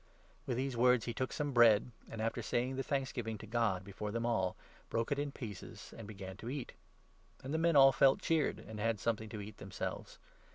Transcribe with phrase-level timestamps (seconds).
[0.47, 3.83] With these words he took some bread, and, after saying the 35 thanksgiving to God
[3.83, 4.55] before them all,
[4.89, 6.71] broke it in pieces, and began to eat;
[7.43, 10.17] and the men all felt cheered and had something to 36 eat themselves.